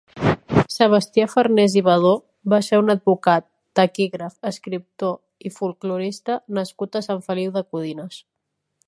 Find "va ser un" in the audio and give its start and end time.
2.53-2.89